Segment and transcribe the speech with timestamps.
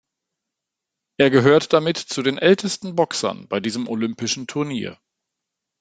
[1.19, 4.97] Er gehört damit zu den ältesten Boxern bei diesem olympischen Turnier.